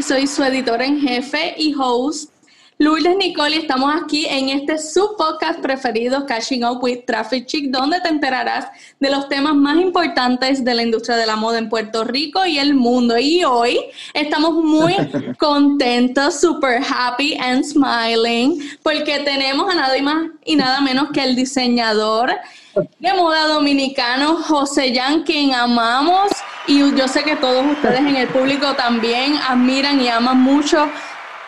[0.00, 2.30] soy su editora en jefe y host
[2.78, 8.00] Lourdes Nicole y estamos aquí en este subpodcast preferido Catching Up with Traffic Chick, donde
[8.00, 8.66] te enterarás
[9.00, 12.58] de los temas más importantes de la industria de la moda en Puerto Rico y
[12.58, 13.18] el mundo.
[13.18, 13.80] Y hoy
[14.14, 14.94] estamos muy
[15.38, 21.34] contentos, super happy and smiling, porque tenemos a nada más y nada menos que el
[21.34, 22.30] diseñador
[22.76, 26.30] de moda dominicano, José Jan, quien amamos
[26.66, 30.86] y yo sé que todos ustedes en el público también admiran y aman mucho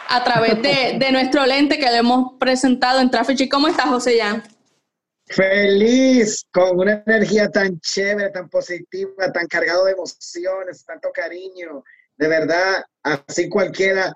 [0.09, 3.51] a través de, nuestro lente que le hemos presentado en Traffic.
[3.51, 4.43] ¿Cómo estás, José Jan?
[5.27, 11.85] Feliz, con una energía tan chévere, tan positiva, tan cargado de emociones, tanto cariño.
[12.17, 14.15] De verdad, así cualquiera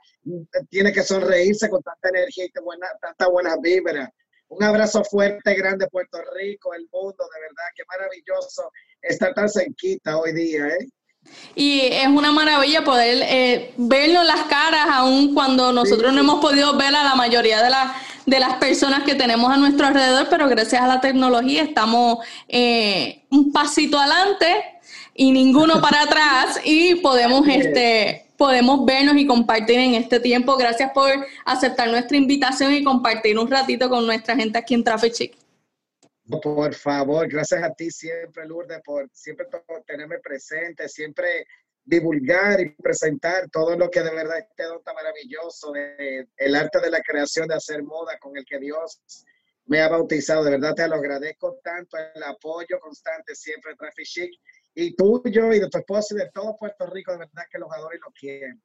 [0.71, 4.11] tiene que sonreírse con tanta energía y buena, tanta buena vibra.
[4.55, 10.19] Un abrazo fuerte, grande, Puerto Rico, el mundo, de verdad, qué maravilloso estar tan cerquita
[10.19, 10.89] hoy día, ¿eh?
[11.55, 16.77] Y es una maravilla poder eh, verlo las caras, aun cuando nosotros no hemos podido
[16.77, 17.93] ver a la mayoría de, las
[18.27, 23.25] de las personas que tenemos a nuestro alrededor, pero gracias a la tecnología estamos eh,
[23.31, 24.65] un pasito adelante
[25.15, 30.57] y ninguno para atrás y podemos este podemos vernos y compartir en este tiempo.
[30.57, 31.13] Gracias por
[31.45, 35.37] aceptar nuestra invitación y compartir un ratito con nuestra gente aquí en Traffic Chic.
[36.43, 39.47] Por favor, gracias a ti siempre, Lourdes, por siempre
[39.87, 41.47] tenerme presente, siempre
[41.85, 46.81] divulgar y presentar todo lo que de verdad este don tan maravilloso, de, el arte
[46.81, 48.99] de la creación, de hacer moda con el que Dios
[49.67, 50.43] me ha bautizado.
[50.43, 54.33] De verdad te lo agradezco tanto, el apoyo constante siempre Traffic Chic
[54.75, 57.71] y tuyo y de tu esposo y de todo Puerto Rico, de verdad que los
[57.73, 58.57] adoro y los quiero.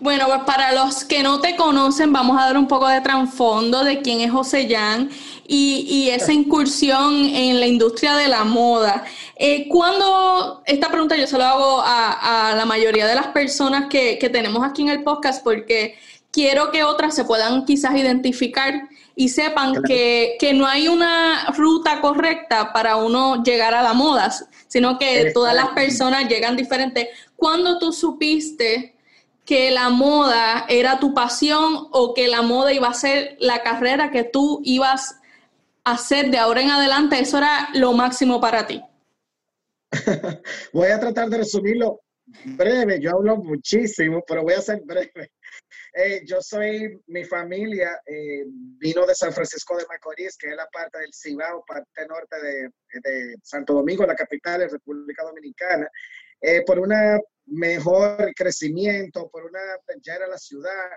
[0.00, 3.84] Bueno, pues para los que no te conocen, vamos a dar un poco de trasfondo
[3.84, 5.10] de quién es José Jan
[5.46, 9.04] y, esa incursión en la industria de la moda.
[9.36, 14.18] Eh, cuando, esta pregunta yo se la hago a, la mayoría de las personas que,
[14.32, 15.96] tenemos aquí en el podcast porque
[16.30, 18.88] quiero que otras se puedan quizás identificar
[19.18, 24.30] y sepan que, que, no hay una ruta correcta para uno llegar a la moda,
[24.68, 27.08] sino que todas las personas llegan diferentes.
[27.34, 28.94] ¿Cuándo tú supiste
[29.46, 34.10] que la moda era tu pasión o que la moda iba a ser la carrera
[34.10, 35.18] que tú ibas
[35.84, 38.82] a hacer de ahora en adelante, eso era lo máximo para ti.
[40.72, 42.00] voy a tratar de resumirlo
[42.44, 45.30] breve, yo hablo muchísimo, pero voy a ser breve.
[45.92, 50.66] Eh, yo soy, mi familia eh, vino de San Francisco de Macorís, que es la
[50.66, 55.88] parte del Cibao, parte norte de, de Santo Domingo, la capital de República Dominicana,
[56.40, 59.60] eh, por una mejor crecimiento, por una,
[60.02, 60.90] ya era la ciudad.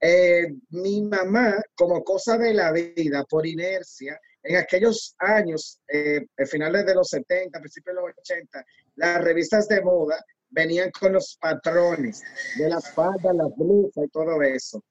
[0.00, 6.86] Eh, mi mamá, como cosa de la vida, por inercia, en aquellos años, eh, finales
[6.86, 8.64] de los 70, principios de los 80,
[8.96, 12.22] las revistas de moda venían con los patrones
[12.56, 14.84] de la falda, la blusa y todo eso.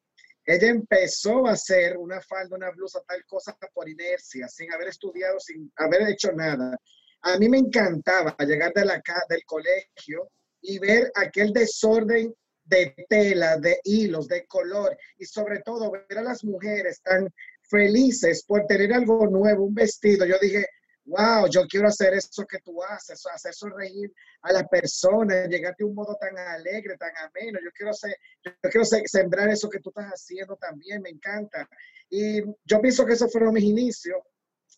[0.45, 5.39] Ella empezó a hacer una falda, una blusa, tal cosa por inercia, sin haber estudiado,
[5.39, 6.75] sin haber hecho nada.
[7.21, 10.31] A mí me encantaba llegar de la, del colegio
[10.61, 12.33] y ver aquel desorden
[12.63, 17.27] de tela, de hilos, de color y sobre todo ver a las mujeres tan
[17.61, 20.25] felices por tener algo nuevo, un vestido.
[20.25, 20.65] Yo dije,
[21.09, 24.11] wow, yo quiero hacer eso que tú haces, hacer sonreír
[24.43, 27.59] a las personas, llegar de un modo tan alegre, tan ameno.
[27.63, 31.67] Yo quiero, hacer, yo quiero sembrar eso que tú estás haciendo también, me encanta.
[32.09, 34.19] Y yo pienso que esos fueron mis inicios.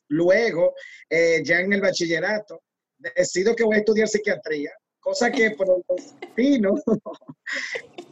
[0.08, 0.74] Luego,
[1.10, 2.64] eh, ya en el bachillerato,
[2.98, 4.72] decido que voy a estudiar psiquiatría
[5.02, 6.76] cosa que por el destino,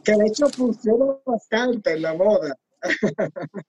[0.04, 2.54] que de hecho funciona bastante en la moda.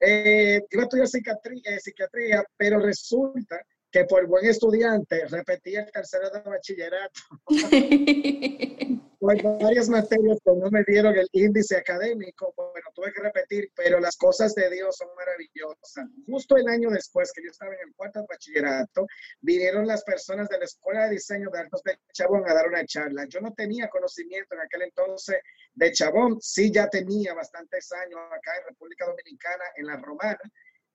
[0.00, 5.88] eh, iba a estudiar psiquiatría, eh, psiquiatría, pero resulta que por buen estudiante repetí el
[5.92, 7.20] tercero de bachillerato.
[9.20, 14.00] Por varias materias que no me dieron el índice académico, bueno, tuve que repetir, pero
[14.00, 16.06] las cosas de Dios son maravillosas.
[16.26, 19.06] Justo el año después que yo estaba en el cuarto de bachillerato,
[19.40, 22.84] vinieron las personas de la Escuela de Diseño de Altos de Chabón a dar una
[22.84, 23.24] charla.
[23.28, 25.36] Yo no tenía conocimiento en aquel entonces
[25.72, 30.40] de Chabón, sí ya tenía bastantes años acá en República Dominicana, en la Romana,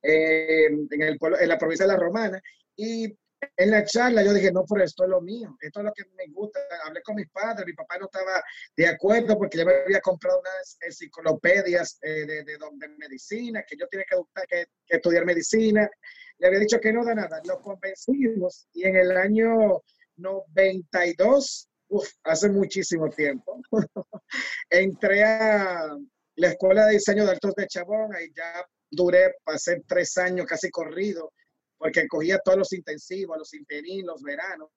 [0.03, 2.41] eh, en, el, en la provincia de la Romana,
[2.79, 3.13] y
[3.57, 6.03] en la charla yo dije, no, pero esto es lo mío, esto es lo que
[6.15, 6.61] me gusta.
[6.85, 8.41] Hablé con mis padres, mi papá no estaba
[8.75, 12.57] de acuerdo porque ya me había comprado unas enciclopedias eh, de, de,
[12.97, 14.05] medicina, que yo tenía
[14.47, 15.89] que, estudiar medicina.
[16.37, 17.41] Le había dicho que no da nada.
[17.45, 19.81] Lo convencimos y en el año
[20.15, 23.61] 92, uf, hace muchísimo tiempo,
[24.69, 25.97] entré a
[26.35, 30.69] la Escuela de Diseño de Altos de Chabón, ahí ya duré, pasé tres años casi
[30.69, 31.33] corrido
[31.79, 34.69] porque cogía todos los intensivos, los interinos, los veranos.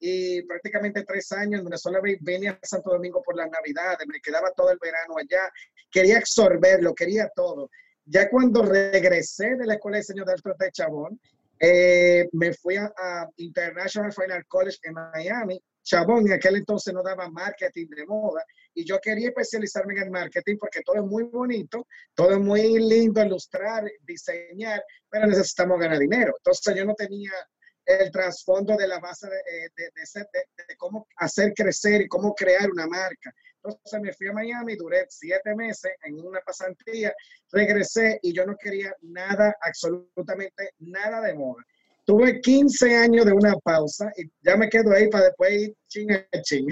[0.00, 4.50] y prácticamente tres años en Venezuela venía a Santo Domingo por las Navidades, me quedaba
[4.52, 5.50] todo el verano allá,
[5.90, 7.70] quería absorberlo, quería todo.
[8.06, 11.20] Ya cuando regresé de la Escuela de Diseño de Arte de Chabón,
[11.58, 12.92] eh, me fui a,
[13.36, 15.62] International Final College en Miami.
[15.84, 18.44] Chabón en aquel entonces no daba marketing de moda
[18.74, 22.78] y yo quería especializarme en el marketing porque todo es muy bonito, todo es muy
[22.78, 26.34] lindo, ilustrar, diseñar, pero necesitamos ganar dinero.
[26.38, 27.32] Entonces yo no tenía
[27.84, 33.32] el trasfondo de la base de, de, cómo hacer crecer y cómo crear una marca.
[33.62, 37.14] Entonces me fui a Miami, duré siete meses en una pasantía,
[37.52, 41.62] regresé y yo no quería nada, absolutamente nada de moda.
[42.04, 46.12] Tuve 15 años de una pausa y ya me quedo ahí para después ir ching
[46.12, 46.66] a ching.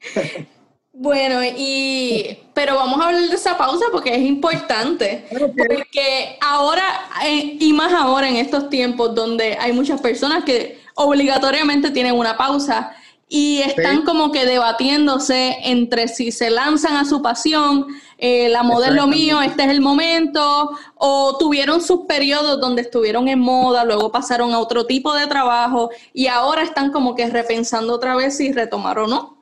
[0.92, 5.24] Bueno, y pero vamos a hablar de esa pausa porque es importante.
[5.30, 6.82] Porque ahora,
[7.24, 12.36] eh, y más ahora en estos tiempos donde hay muchas personas que obligatoriamente tienen una
[12.36, 12.92] pausa
[13.32, 17.86] y están como que debatiéndose entre si se lanzan a su pasión,
[18.18, 22.82] eh, la moda es lo mío, este es el momento, o tuvieron sus periodos donde
[22.82, 27.30] estuvieron en moda, luego pasaron a otro tipo de trabajo y ahora están como que
[27.30, 29.40] repensando otra vez si retomar o no.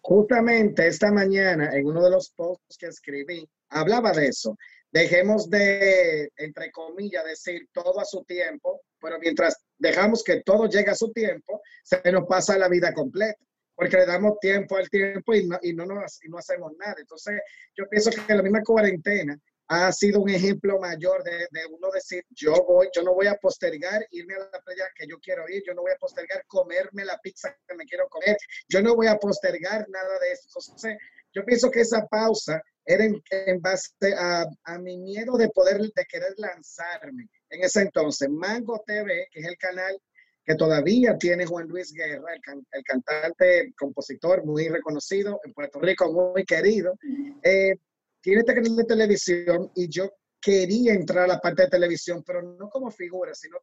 [0.00, 4.58] Justamente esta mañana, en uno de los posts que escribí, hablaba de eso.
[4.90, 10.90] Dejemos de, entre comillas, decir todo a su tiempo, pero mientras dejamos que todo llegue
[10.90, 13.38] a su tiempo, se nos pasa la vida completa,
[13.74, 16.96] porque le damos tiempo al tiempo y no, y no, y no hacemos nada.
[16.98, 17.40] Entonces,
[17.76, 19.38] yo pienso que la misma cuarentena
[19.68, 23.36] ha sido un ejemplo mayor de, de, uno decir, yo voy, yo no voy a
[23.36, 27.04] postergar irme a la playa que yo quiero ir, yo no voy a postergar comerme
[27.04, 28.36] la pizza que me quiero comer,
[28.68, 30.44] yo no voy a postergar nada de eso.
[30.48, 30.96] Entonces,
[31.32, 36.04] yo pienso que esa pausa era en, base a, a, mi miedo de poder, de
[36.06, 37.28] querer lanzarme.
[37.54, 40.00] En ese entonces, Mango TV, que es el canal
[40.44, 46.12] que todavía tiene Juan Luis Guerra, el, el cantante, compositor muy reconocido en Puerto Rico,
[46.12, 46.98] muy querido,
[47.42, 47.76] eh,
[48.20, 50.10] tiene este canal de televisión y yo
[50.44, 53.56] quería entrar a la parte de televisión, pero no como figura, sino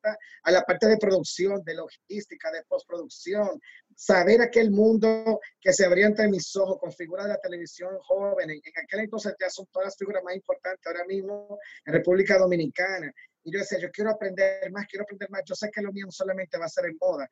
[0.44, 3.62] a la parte de producción, de logística, de postproducción,
[3.96, 8.50] saber aquel mundo que se abría ante mis ojos con figuras de la televisión joven.
[8.50, 13.14] En, aquel entonces ya son todas las figuras más importantes ahora mismo en República Dominicana.
[13.44, 15.42] Y yo decía, yo quiero aprender más, quiero aprender más.
[15.46, 17.28] Yo sé que lo mío solamente va a ser en moda.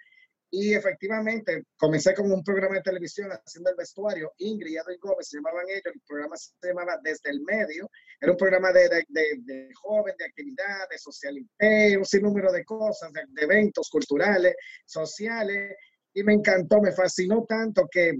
[0.52, 4.34] Y efectivamente, comencé con un programa de televisión haciendo el vestuario.
[4.40, 5.94] Ingrid y Adolfo Gómez se llamaban ellos.
[5.94, 7.90] El programa se llamaba Desde el Medio.
[8.20, 9.06] Era un programa de, de,
[9.42, 15.76] de, joven, de actividad, de socialité, un sinnúmero de cosas, de, eventos culturales, sociales.
[16.16, 18.14] Y me encantó, me fascinó tanto que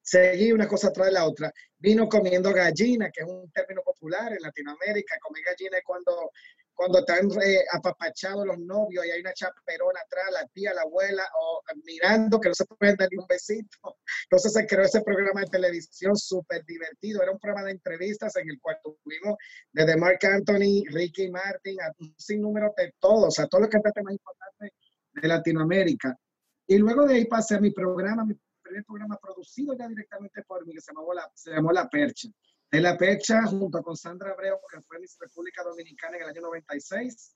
[0.00, 1.52] seguí una cosa tras la otra.
[1.86, 5.20] Vino comiendo gallina, que es un término popular en Latinoamérica.
[5.20, 6.32] Comer gallina es cuando
[6.74, 11.22] cuando están eh, apapachados los novios y hay una chaperona atrás, la tía, la abuela,
[11.40, 13.98] o mirando que no se pueden dar ni un besito.
[14.24, 17.22] Entonces se creó ese programa de televisión súper divertido.
[17.22, 19.38] Era un programa de entrevistas en el cual tuvimos
[19.72, 24.12] desde Mark Anthony, Ricky Martin, a un sinnúmero de todos, a todos los cantantes más
[24.12, 24.72] importantes
[25.14, 26.18] de Latinoamérica.
[26.66, 28.34] Y luego de ahí pasé a mi programa, mi
[28.76, 32.28] primer programa producido ya directamente por mí, que se llamó La, se llamó la Percha.
[32.70, 36.42] En la fecha, junto con Sandra Abreu, que fue Miss República Dominicana en el año
[36.42, 37.34] 96,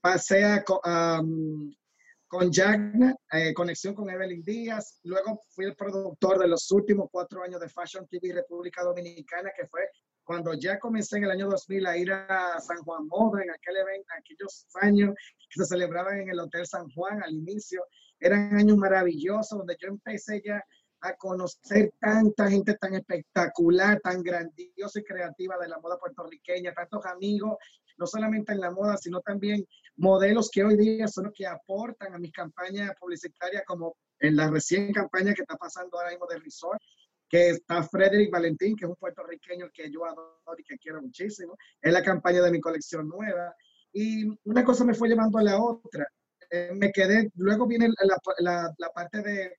[0.00, 4.98] pasé a, con Jagna, eh, conexión con Evelyn Díaz.
[5.04, 9.66] Luego fui el productor de los últimos cuatro años de Fashion TV República Dominicana, que
[9.66, 9.82] fue
[10.24, 13.76] cuando ya comencé en el año 2000 a ir a San Juan Moda, en aquel
[13.76, 15.14] evento, aquellos años
[15.50, 17.84] que se celebraban en el Hotel San Juan al inicio.
[18.18, 20.64] Eran años maravillosos donde yo empecé ya
[21.02, 27.04] a conocer tanta gente tan espectacular, tan grandiosa y creativa de la moda puertorriqueña, tantos
[27.06, 27.56] amigos,
[27.98, 29.66] no solamente en la moda, sino también
[29.96, 34.48] modelos que hoy día son los que aportan a mis campañas publicitarias, como en la
[34.48, 36.80] recién campaña que está pasando ahora mismo de Resort,
[37.28, 41.56] que está Frederick Valentín, que es un puertorriqueño que yo adoro y que quiero muchísimo.
[41.80, 43.54] Es la campaña de mi colección nueva.
[43.92, 46.06] Y una cosa me fue llevando a la otra.
[46.50, 49.56] Eh, me quedé, luego viene la, la, la parte de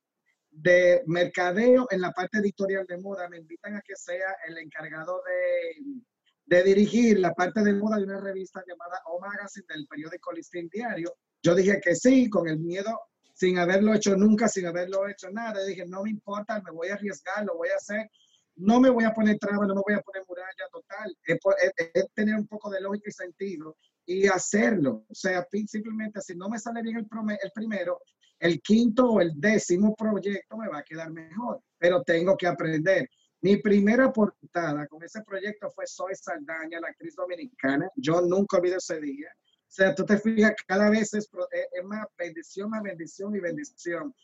[0.54, 3.28] de mercadeo en la parte editorial de moda.
[3.28, 6.02] Me invitan a que sea el encargado de,
[6.46, 10.68] de dirigir la parte de moda de una revista llamada O Magazine del periódico Listín
[10.72, 11.16] Diario.
[11.42, 12.90] Yo dije que sí, con el miedo,
[13.34, 15.64] sin haberlo hecho nunca, sin haberlo hecho nada.
[15.64, 18.08] dije, no me importa, me voy a arriesgar, lo voy a hacer.
[18.56, 21.16] No me voy a poner traba, no me voy a poner muralla total.
[21.26, 25.04] Es, tener un poco de lógica y sentido y hacerlo.
[25.08, 27.06] O sea, simplemente si no me sale bien el,
[27.42, 28.00] el primero,
[28.44, 33.08] el quinto o el décimo proyecto me va a quedar mejor, pero tengo que aprender.
[33.40, 37.88] Mi primera portada con ese proyecto fue Soy Saldaña, la actriz dominicana.
[37.96, 39.28] Yo nunca olvido ese día.
[39.34, 41.26] O sea, tú te fijas, cada vez es,
[41.72, 44.14] es más bendición, más bendición y bendición.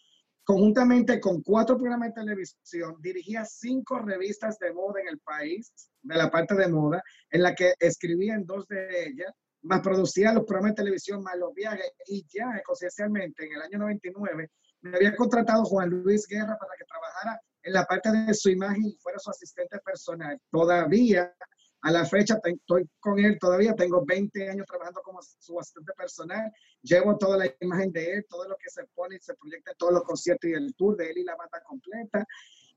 [0.45, 5.73] conjuntamente con cuatro programas de televisión, dirigía cinco revistas de moda en el país,
[6.03, 10.33] de la parte de moda, en la que escribía en dos de ellas, más producía
[10.33, 14.51] los programas de televisión, más los viajes, y ya conciencialmente en el año 99
[14.83, 18.85] me había contratado Juan Luis Guerra para que trabajara en la parte de su imagen
[18.87, 20.41] y fuera su asistente personal.
[20.51, 21.35] Todavía,
[21.83, 26.51] a la fecha, estoy con él, todavía tengo 20 años trabajando como su asistente personal.
[26.83, 29.93] Llevo toda la imagen de él, todo lo que se pone y se proyecta, todos
[29.93, 32.25] los conciertos y el tour de él y la banda completa.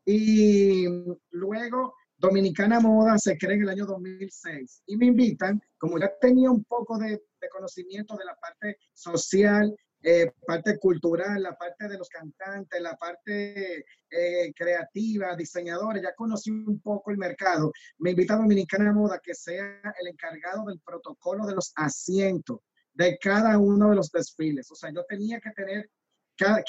[0.05, 0.85] Y
[1.31, 6.49] luego Dominicana Moda se crea en el año 2006 y me invitan, como ya tenía
[6.51, 11.97] un poco de, de conocimiento de la parte social eh, parte cultural, la parte de
[11.97, 17.71] los cantantes, la parte eh, creativa, diseñadores, ya conocí un poco el mercado.
[17.99, 22.59] Me invita a Dominicana Moda que sea el encargado del protocolo de los asientos
[22.91, 24.69] de cada uno de los desfiles.
[24.71, 25.89] O sea, yo tenía que tener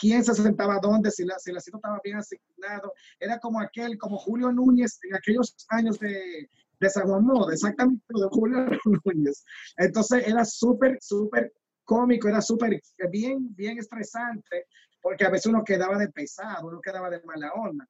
[0.00, 2.92] quién se sentaba dónde, si, la, si estaba bien asignado.
[3.18, 6.49] Era como aquel, como Julio Núñez en aquellos años de,
[6.80, 8.66] de San Juan Moda, exactamente de Julio
[9.04, 9.44] Núñez.
[9.76, 11.52] Entonces era súper, súper
[11.85, 12.80] cómico, era súper
[13.11, 14.66] bien, bien estresante,
[15.00, 17.87] porque a veces uno quedaba de pesado, uno quedaba de mala onda.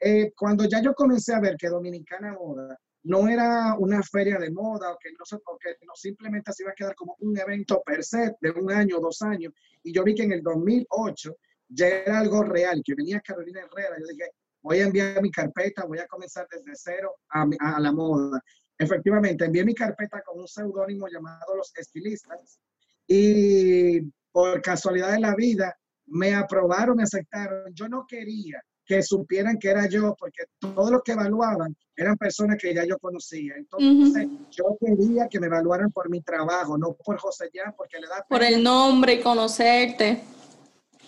[0.00, 4.50] Eh, cuando ya yo comencé a ver que Dominicana Moda no era una feria de
[4.50, 7.82] moda o que no, o que no simplemente se iba a quedar como un evento
[7.84, 9.52] per se de un año, dos años,
[9.82, 11.36] y yo vi que en el 2008
[11.68, 14.30] ya era algo real, que venía Carolina Herrera, yo dije,
[14.62, 18.42] voy a enviar mi carpeta, voy a comenzar desde cero a, a la moda.
[18.76, 22.58] Efectivamente, envié mi carpeta con un seudónimo llamado Los Estilistas,
[23.06, 24.00] y
[24.30, 25.76] por casualidad de la vida
[26.06, 27.72] me aprobaron, me aceptaron.
[27.74, 32.56] Yo no quería que supieran que era yo, porque todos los que evaluaban eran personas
[32.58, 33.54] que ya yo conocía.
[33.56, 38.06] Entonces, yo quería que me evaluaran por mi trabajo, no por José ya, porque le
[38.08, 38.24] da...
[38.26, 40.22] Por el nombre y conocerte.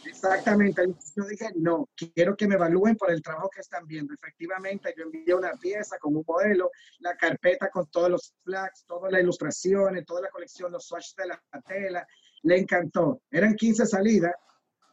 [0.04, 0.82] Exactamente.
[1.16, 4.12] Yo dije, no, quiero que me evalúen por el trabajo que están viendo.
[4.12, 9.10] Efectivamente, yo envié una pieza con un modelo, la carpeta con todos los flags, todas
[9.10, 12.06] las ilustraciones, toda la colección, los swatches de la tela.
[12.42, 13.22] Le encantó.
[13.30, 14.32] Eran 15 salidas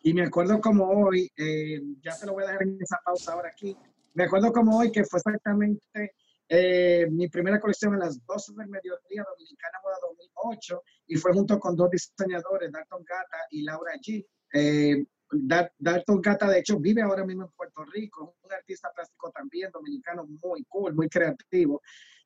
[0.07, 3.33] y me acuerdo como hoy, eh, ya se lo voy a dejar en esa pausa
[3.33, 3.75] ahora aquí,
[4.13, 6.13] me acuerdo como hoy que fue exactamente
[6.47, 11.59] eh, mi primera colección a las 12 del mediodía, Dominicana Moda 2008, y fue junto
[11.59, 14.25] con dos diseñadores, Dalton Gata y Laura G.
[14.53, 19.71] Eh, Dalton Gata, de hecho, vive ahora mismo en Puerto Rico, un artista plástico también,
[19.73, 21.81] dominicano, muy cool, muy creativo.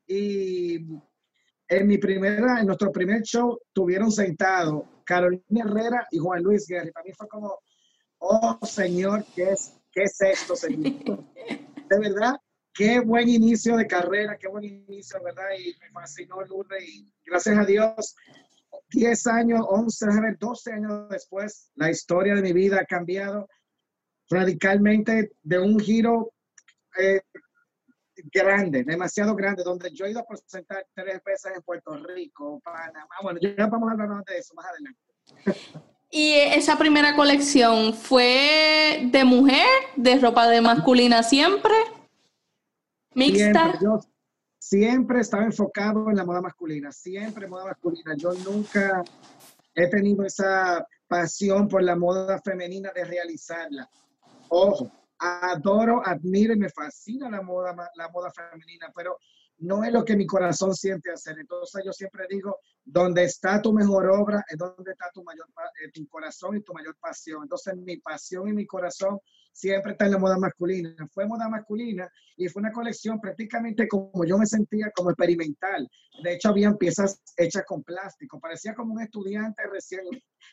[0.05, 0.85] Y
[1.67, 6.89] en mi primera, en nuestro primer show, tuvieron sentado Carolina Herrera y Juan Luis Guerra.
[6.89, 7.59] Y para mí fue como,
[8.21, 11.23] oh Señor, ¿qué es, qué es esto, Señor?
[11.89, 12.35] De verdad,
[12.73, 15.49] qué buen inicio de carrera, qué buen inicio, ¿verdad?
[15.59, 18.15] Y me fascinó Lourdes y gracias a Dios
[18.89, 20.05] 10 años, 11,
[20.39, 23.47] 12 años después, la historia de mi vida ha cambiado
[24.29, 26.33] radicalmente de un giro
[26.99, 27.21] eh,
[28.33, 33.15] grande, demasiado grande, donde yo he ido a presentar tres veces en Puerto Rico, Panamá.
[33.23, 35.90] Bueno, ya vamos a hablar de eso más adelante.
[36.11, 39.65] ¿Y esa primera colección fue de mujer,
[39.95, 41.73] de ropa de masculina siempre?
[43.15, 43.79] ¿Mixta?
[44.59, 48.13] siempre estaba enfocado en la moda masculina, siempre moda masculina.
[48.15, 49.03] Yo nunca
[49.73, 53.89] he tenido esa pasión por la moda femenina de realizarla.
[54.49, 59.17] Ojo, adoro, admiro y me fascina la moda, la moda femenina, pero
[59.61, 61.37] no es lo que mi corazón siente hacer.
[61.39, 65.45] Entonces yo siempre digo, donde está tu mejor obra es donde está tu mayor
[65.83, 67.43] eh, tu corazón y tu mayor pasión.
[67.43, 69.19] Entonces mi pasión y mi corazón
[69.51, 70.95] siempre está en la moda masculina.
[71.13, 75.87] Fue moda masculina y fue una colección prácticamente como yo me sentía como experimental.
[76.23, 78.39] De hecho habían piezas hechas con plástico.
[78.39, 80.01] Parecía como un estudiante recién,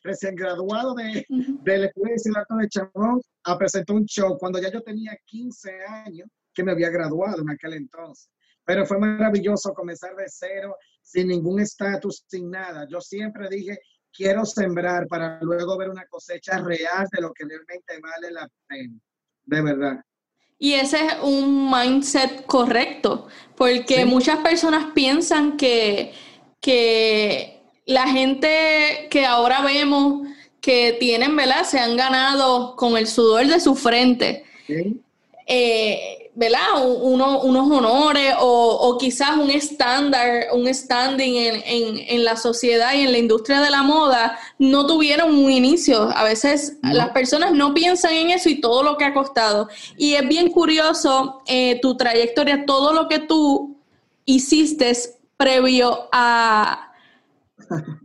[0.03, 4.71] recién graduado de, de la Escuela de de Chamón a presentar un show cuando ya
[4.71, 8.29] yo tenía 15 años que me había graduado en aquel entonces.
[8.69, 12.87] Pero fue maravilloso comenzar de cero, sin ningún estatus, sin nada.
[12.91, 13.79] Yo siempre dije,
[14.13, 18.93] quiero sembrar para luego ver una cosecha real de lo que realmente vale la pena.
[19.47, 20.05] De verdad.
[20.59, 26.13] Y ese es un mindset correcto, porque muchas personas piensan que,
[26.61, 30.29] que la gente que ahora vemos
[30.61, 31.65] que tienen, ¿verdad?
[31.65, 34.45] Se han ganado con el sudor de su frente.
[34.67, 35.01] ¿Sí?
[35.47, 36.87] Eh, ¿verdad?
[37.03, 43.61] unos honores o, quizás un estándar, un standing en, la sociedad y en la industria
[43.61, 46.09] de la moda, no tuvieron un inicio.
[46.15, 49.69] A veces las personas no piensan en eso y todo lo que ha costado.
[49.97, 53.77] Y es bien curioso eh, tu trayectoria, todo lo que tú
[54.25, 54.97] hiciste
[55.37, 56.88] previo a,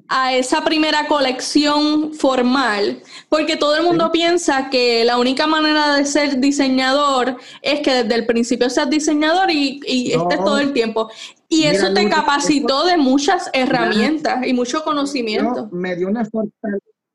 [0.08, 6.06] a esa primera colección formal, porque todo el mundo piensa que la única manera de
[6.06, 9.82] ser diseñador es que desde el principio seas diseñador y,
[10.14, 11.10] estés todo el tiempo.
[11.50, 15.70] Y eso te capacitó de muchas herramientas y mucho conocimiento.
[15.72, 16.28] Me dio una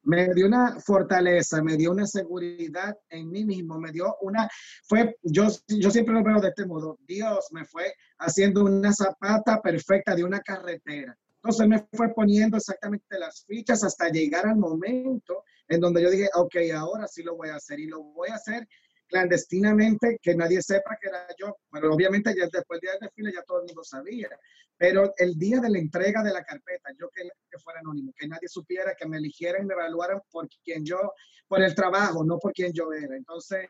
[0.09, 4.49] me dio una fortaleza, me dio una seguridad en mí mismo, me dio una,
[4.85, 9.61] fue, yo, yo siempre lo veo de este modo, Dios me fue haciendo una zapata
[9.61, 11.14] perfecta de una carretera.
[11.42, 16.28] Entonces me fue poniendo exactamente las fichas hasta llegar al momento en donde yo dije,
[16.35, 18.66] ok, ahora sí lo voy a hacer y lo voy a hacer
[19.09, 21.57] clandestinamente, que nadie sepa que era yo.
[21.71, 24.28] Pero obviamente ya después del día del desfile ya todo el mundo sabía.
[24.76, 28.28] Pero el día de la entrega de la carpeta, yo quería que fuera anónimo, que
[28.28, 31.14] nadie supiera, que me eligieran me evaluaran por quien yo,
[31.49, 33.16] por el trabajo, no por quien yo era.
[33.16, 33.68] Entonces,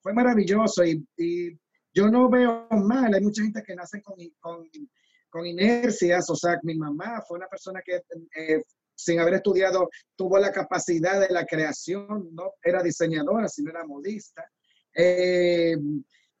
[0.00, 1.58] fue maravilloso y, y
[1.94, 3.14] yo no veo mal.
[3.14, 4.68] Hay mucha gente que nace con, con,
[5.30, 6.28] con inercias.
[6.28, 8.02] O sea, mi mamá fue una persona que
[8.36, 8.62] eh,
[8.94, 14.44] sin haber estudiado tuvo la capacidad de la creación, no era diseñadora, sino era modista.
[14.94, 15.76] Eh,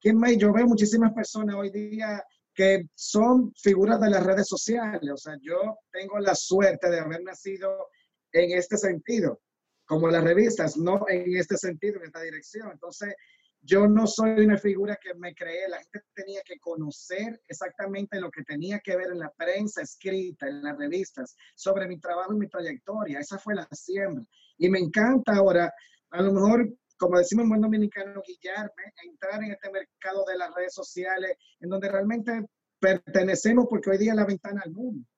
[0.00, 0.36] ¿Quién más?
[0.36, 2.22] Yo veo muchísimas personas hoy día
[2.54, 5.10] que son figuras de las redes sociales.
[5.12, 7.88] O sea, yo tengo la suerte de haber nacido
[8.32, 9.40] en este sentido,
[9.86, 12.70] como las revistas, no en este sentido, en esta dirección.
[12.72, 13.14] Entonces,
[13.62, 18.30] yo no soy una figura que me creé, la gente tenía que conocer exactamente lo
[18.30, 22.38] que tenía que ver en la prensa escrita, en las revistas, sobre mi trabajo y
[22.38, 23.20] mi trayectoria.
[23.20, 24.24] Esa fue la siembra.
[24.56, 25.72] Y me encanta ahora,
[26.10, 26.68] a lo mejor
[27.00, 31.70] como decimos en buen dominicano, guillarme, entrar en este mercado de las redes sociales, en
[31.70, 32.44] donde realmente
[32.78, 35.08] pertenecemos, porque hoy día es la ventana al mundo.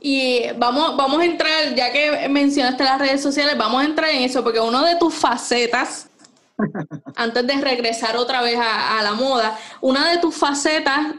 [0.00, 4.22] Y vamos, vamos a entrar, ya que mencionaste las redes sociales, vamos a entrar en
[4.22, 6.10] eso, porque uno de tus facetas,
[7.14, 11.14] antes de regresar otra vez a, la moda, una de tus facetas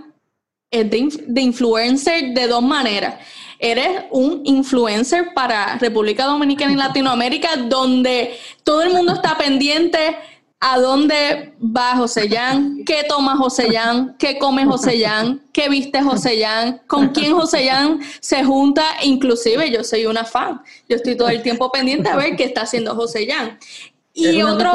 [0.70, 3.16] es de influencer de dos maneras.
[3.60, 10.16] Eres un influencer para República Dominicana y Latinoamérica, donde todo el mundo está pendiente
[10.60, 16.02] a dónde va José Jan, qué toma José Jan, qué come José Jan, qué viste
[16.02, 21.16] José Jan, con quién José Jan se junta, inclusive yo soy una fan, yo estoy
[21.16, 23.60] todo el tiempo pendiente a ver qué está haciendo José Jan.
[24.18, 24.70] Y es otro...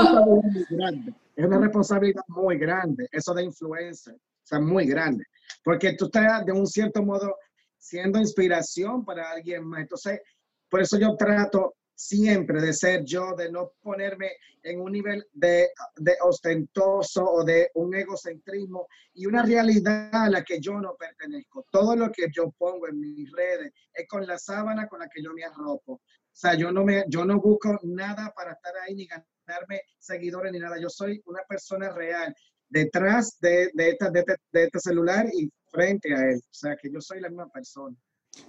[1.35, 5.25] Es una responsabilidad muy grande, eso de influencer, o sea, muy grande,
[5.65, 7.37] porque tú estás de un cierto modo
[7.79, 9.81] siendo inspiración para alguien más.
[9.81, 10.21] Entonces,
[10.69, 15.71] por eso yo trato siempre de ser yo, de no ponerme en un nivel de,
[15.97, 21.67] de, ostentoso o de un egocentrismo y una realidad a la que yo no pertenezco.
[21.71, 25.23] Todo lo que yo pongo en mis redes es con la sábana con la que
[25.23, 26.03] yo me arropo.
[26.33, 30.51] O sea, yo no, me, yo no busco nada para estar ahí ni ganarme seguidores
[30.51, 30.81] ni nada.
[30.81, 32.35] Yo soy una persona real
[32.69, 36.39] detrás de, de, esta, de, este, de este celular y frente a él.
[36.39, 37.95] O sea, que yo soy la misma persona.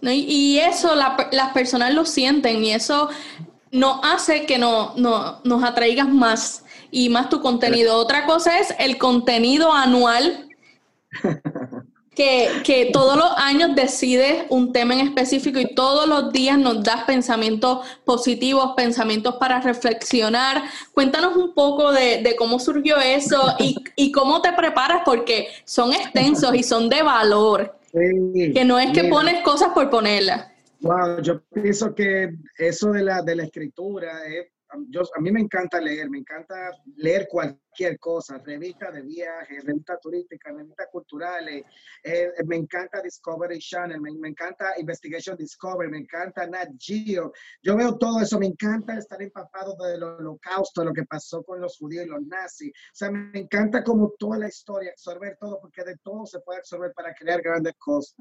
[0.01, 3.09] y, eso las personas lo sienten y eso
[3.71, 7.97] nos hace que no, no, nos atraigas más y más tu contenido.
[7.97, 10.49] Otra cosa es el contenido anual
[12.15, 16.83] que, que, todos los años decides un tema en específico y todos los días nos
[16.83, 20.63] das pensamientos positivos, pensamientos para reflexionar.
[20.93, 26.53] Cuéntanos un poco de, cómo surgió eso y, y, cómo te preparas porque son extensos
[26.55, 27.75] y son de valor.
[27.91, 30.47] que no es que pones cosas por ponerlas.
[30.81, 34.47] Wow, yo pienso que eso de la, de la escritura es
[34.89, 39.99] yo, a mí me encanta leer, me encanta leer cualquier cosa, revistas de viajes, revistas
[40.01, 41.63] turísticas, revistas culturales,
[42.03, 47.31] eh, me encanta Discovery Channel, me, me, encanta Investigation Discovery, me encanta Nat Geo,
[47.61, 51.77] yo veo todo eso, me encanta estar empapado del holocausto, lo que pasó con los
[51.77, 55.83] judíos y los nazis, o sea, me encanta como toda la historia, absorber todo, porque
[55.83, 58.15] de todo se puede absorber para crear grandes cosas.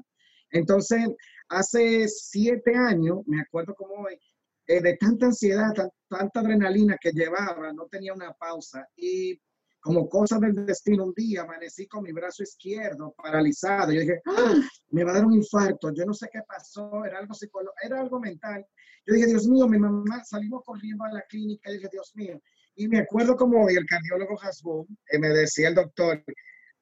[0.53, 1.09] Entonces,
[1.49, 4.19] hace siete años, me acuerdo como hoy,
[4.67, 5.73] eh, de tanta ansiedad,
[6.07, 8.87] tanta adrenalina que llevaba, no tenía una pausa.
[8.95, 9.39] Y
[9.79, 13.91] como cosa del destino, un día amanecí con mi brazo izquierdo paralizado.
[13.91, 14.55] Yo dije, ¡Ah!
[14.91, 15.91] me va a dar un infarto.
[15.93, 18.65] Yo no sé qué pasó, era algo psicológico, era algo mental.
[19.05, 22.41] Yo dije, Dios mío, mi mamá, salimos corriendo a la clínica y dije, Dios mío.
[22.75, 26.23] Y me acuerdo como hoy el cardiólogo Hasbun eh, me decía el doctor,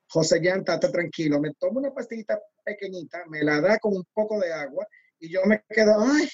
[0.08, 4.40] José Jan, estate tranquilo, me tomo una pastillita pequeñita, me la da con un poco
[4.40, 4.86] de agua
[5.20, 6.28] y yo me quedo, ay,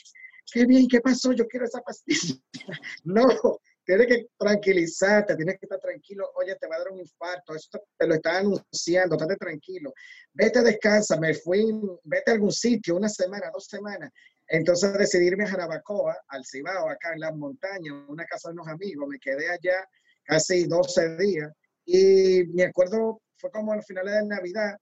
[0.52, 1.32] qué bien, ¿qué pasó?
[1.32, 2.36] Yo quiero esa pastilla.
[3.04, 3.28] no,
[3.86, 6.30] tienes que tranquilizarte, tienes que estar tranquilo.
[6.36, 9.94] Oye, te va a dar un infarto, esto te lo está anunciando, estate tranquilo.
[10.34, 11.72] Vete, descansa, me fui,
[12.04, 14.12] vete a algún sitio, una semana, dos semanas.
[14.48, 18.68] Entonces decidí irme a Jarabacoa, al Cibao, acá en las montañas, una casa de unos
[18.68, 19.08] amigos.
[19.08, 19.88] Me quedé allá
[20.24, 21.52] casi 12 días
[21.86, 24.78] y me acuerdo, fue como al final de Navidad,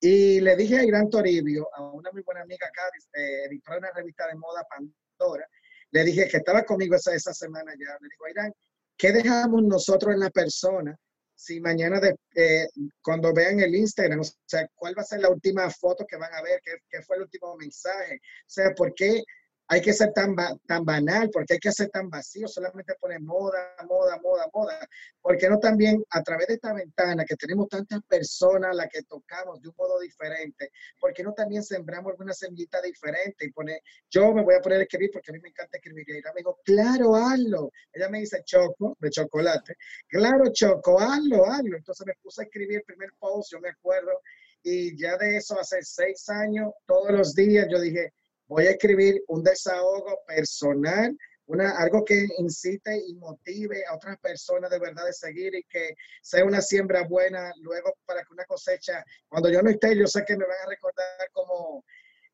[0.00, 2.82] Y le dije a Irán Toribio, a una muy buena amiga acá,
[3.14, 5.48] eh, editora de una revista de moda Pandora,
[5.90, 7.96] le dije que estaba conmigo esa, esa semana ya.
[8.00, 8.52] Le digo, Irán,
[8.96, 10.96] ¿qué dejamos nosotros en la persona
[11.34, 12.00] si mañana,
[12.34, 12.66] eh,
[13.00, 16.34] cuando vean el Instagram, o sea, cuál va a ser la última foto que van
[16.34, 18.16] a ver, qué, qué fue el último mensaje?
[18.16, 19.22] O sea, ¿por qué
[19.70, 20.34] hay que ser tan,
[20.66, 24.88] tan banal, porque hay que ser tan vacío, solamente poner moda, moda, moda, moda.
[25.20, 29.02] porque no también a través de esta ventana que tenemos tantas personas a las que
[29.02, 34.32] tocamos de un modo diferente, porque no también sembramos alguna semillita diferente y pone, yo
[34.32, 36.04] me voy a poner a escribir porque a mí me encanta escribir.
[36.08, 37.70] Y ella me dijo, claro, hazlo.
[37.92, 39.76] Ella me dice choco, de chocolate.
[40.08, 41.76] Claro, choco, hazlo, hazlo.
[41.76, 44.22] Entonces me puse a escribir el primer post, yo me acuerdo,
[44.62, 48.12] y ya de eso hace seis años, todos los días yo dije,
[48.48, 54.70] voy a escribir un desahogo personal, una, algo que incite y motive a otras personas
[54.70, 59.02] de verdad de seguir y que sea una siembra buena luego para que una cosecha,
[59.28, 61.84] cuando yo no esté, yo sé que me van a recordar como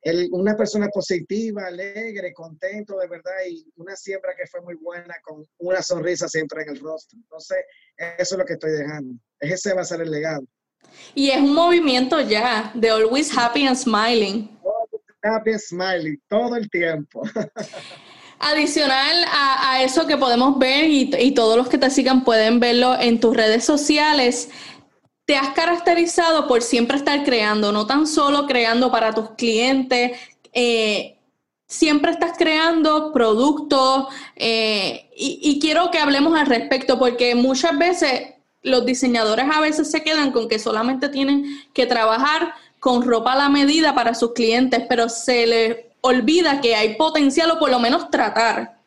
[0.03, 5.15] el, una persona positiva, alegre, contento de verdad y una siembra que fue muy buena
[5.23, 7.19] con una sonrisa siempre en el rostro.
[7.19, 7.59] Entonces,
[7.97, 9.15] eso es lo que estoy dejando.
[9.41, 10.45] Ese va a ser el legado.
[11.15, 14.55] Y es un movimiento ya de always happy and smiling
[15.25, 17.23] happy smiley todo el tiempo.
[18.39, 23.19] Adicional a, eso que podemos ver y, todos los que te sigan pueden verlo en
[23.19, 24.51] tus redes sociales,
[25.25, 30.19] te has caracterizado por siempre estar creando, no tan solo creando para tus clientes,
[30.53, 31.17] eh,
[31.67, 38.35] siempre estás creando productos eh, y, y, quiero que hablemos al respecto porque muchas veces
[38.63, 43.37] los diseñadores a veces se quedan con que solamente tienen que trabajar con ropa a
[43.37, 47.81] la medida para sus clientes, pero se les olvida que hay potencial o por lo
[47.81, 48.79] menos tratar,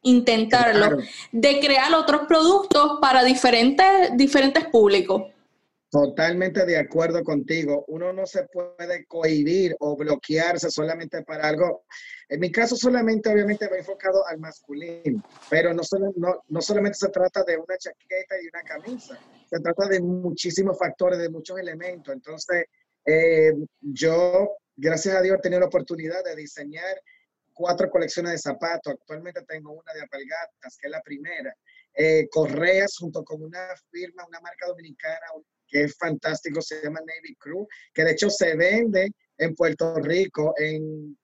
[0.00, 0.96] intentarlo,
[1.32, 5.24] de crear otros productos para diferentes, diferentes públicos.
[5.90, 7.84] Totalmente de acuerdo contigo.
[7.88, 11.84] Uno no se puede cohibir o bloquearse solamente para algo.
[12.30, 16.96] En mi caso solamente obviamente va enfocado al masculino, pero no, solo, no, no solamente
[16.96, 19.18] se trata de una chaqueta y una camisa,
[19.50, 22.14] se trata de muchísimos factores, de muchos elementos.
[22.14, 22.64] Entonces,
[23.04, 27.00] eh, yo, gracias a Dios, he tenido la oportunidad de diseñar
[27.52, 28.94] cuatro colecciones de zapatos.
[28.94, 31.54] Actualmente tengo una de apalgatas, que es la primera.
[31.94, 35.26] Eh, correas junto con una firma, una marca dominicana
[35.68, 40.54] que es fantástico, se llama Navy Crew, que de hecho se vende en Puerto Rico,
[40.58, 41.16] en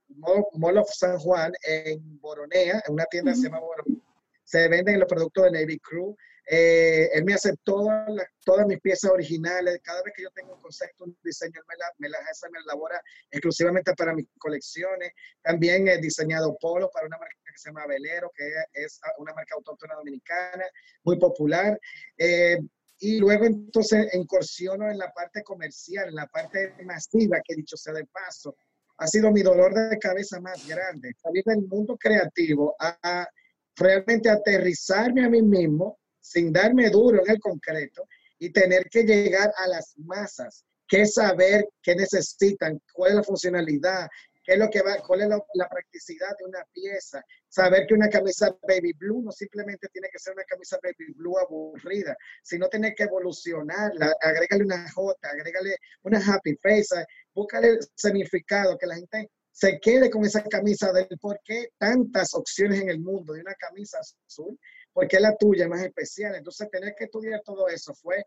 [0.54, 4.07] Mall of San Juan, en Boronea, en una tienda que se llama Boronea.
[4.48, 6.16] Se venden los productos de Navy Crew.
[6.50, 8.08] Eh, él me hace todas,
[8.42, 9.78] todas mis piezas originales.
[9.82, 12.48] Cada vez que yo tengo un concepto, un diseño, él me, la, me las hace,
[12.48, 12.98] me elabora
[13.30, 15.12] exclusivamente para mis colecciones.
[15.42, 19.54] También he diseñado polos para una marca que se llama Velero, que es una marca
[19.54, 20.64] autóctona dominicana,
[21.04, 21.78] muy popular.
[22.16, 22.56] Eh,
[23.00, 27.92] y luego entonces incursiono en la parte comercial, en la parte masiva, que dicho sea
[27.92, 28.56] de paso,
[28.96, 31.12] ha sido mi dolor de cabeza más grande.
[31.22, 33.28] Salir del mundo creativo a
[33.78, 38.06] realmente aterrizarme a mí mismo sin darme duro en el concreto
[38.38, 44.08] y tener que llegar a las masas, qué saber, qué necesitan, cuál es la funcionalidad,
[44.44, 48.08] qué es lo que va, cuál es la, practicidad de una pieza, saber que una
[48.08, 52.94] camisa baby blue no simplemente tiene que ser una camisa baby blue aburrida, sino tiene
[52.94, 59.30] que evolucionarla, agrégale una J, agrégale una happy face, búscale el significado, que la gente
[59.58, 63.54] se quede con esa camisa del por qué tantas opciones en el mundo de una
[63.54, 64.56] camisa azul
[64.92, 66.36] porque la tuya más especial.
[66.36, 68.22] Entonces, tener que estudiar todo eso fue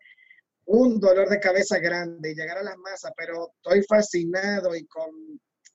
[0.66, 5.10] un dolor de cabeza grande y llegar a las masas, pero estoy fascinado y con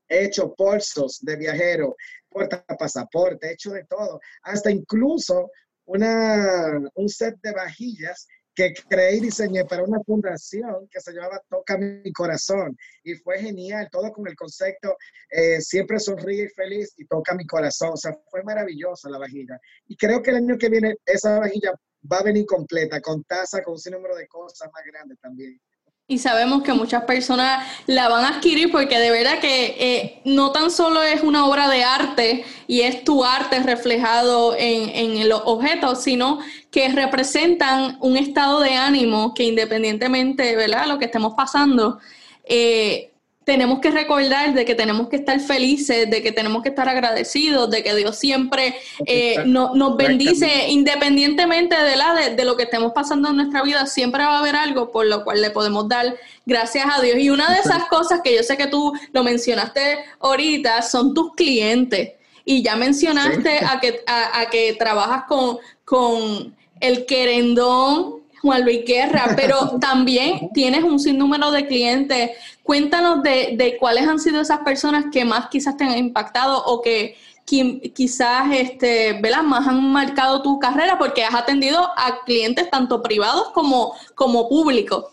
[0.06, 1.96] hecho bolsos de viajero,
[2.28, 5.50] puerta pasaporte, hecho de todo, hasta incluso
[5.86, 11.42] una, un set de vajillas que creé y diseñé para una fundación que se llamaba
[11.48, 12.76] Toca mi corazón.
[13.04, 14.96] Y fue genial, todo con el concepto,
[15.30, 17.90] eh, siempre sonríe y feliz y toca mi corazón.
[17.92, 19.60] O sea, fue maravillosa la vajilla.
[19.86, 21.72] Y creo que el año que viene esa vajilla
[22.10, 25.60] va a venir completa, con taza, con un número de cosas más grandes también
[26.08, 30.52] y sabemos que muchas personas la van a adquirir porque de verdad que eh, no
[30.52, 35.42] tan solo es una obra de arte y es tu arte reflejado en, en los
[35.46, 36.38] objetos, sino
[36.70, 41.98] que representan un estado de ánimo que independientemente, ¿verdad?, lo que estemos pasando,
[42.44, 43.10] eh,
[43.46, 47.70] tenemos que recordar de que tenemos que estar felices, de que tenemos que estar agradecidos,
[47.70, 48.74] de que Dios siempre
[49.06, 54.24] eh, nos bendice independientemente de, la, de, lo que estemos pasando en nuestra vida, siempre
[54.24, 57.18] va a haber algo por lo cual le podemos dar gracias a Dios.
[57.20, 61.32] Y una de esas cosas que yo sé que tú lo mencionaste ahorita son tus
[61.36, 62.14] clientes.
[62.44, 69.34] Y ya mencionaste a, que, a, que trabajas con, con el querendón Juan Luis Guerra,
[69.36, 72.30] pero también tienes un sinnúmero de clientes.
[72.66, 76.82] Cuéntanos de, de, cuáles han sido esas personas que más quizás te han impactado o
[76.82, 83.50] que quizás este, más han marcado tu carrera porque has atendido a clientes tanto privados
[83.52, 85.04] como, como públicos.